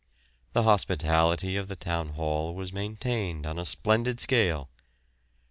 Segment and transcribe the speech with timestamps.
[0.53, 4.67] The hospitality of the Town Hall was maintained on a splendid scale.